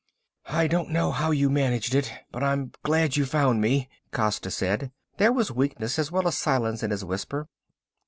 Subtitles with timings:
[0.49, 4.91] "I don't know how you managed it, but I'm glad you found me," Costa said.
[5.17, 7.47] There was weakness as well as silence in his whisper.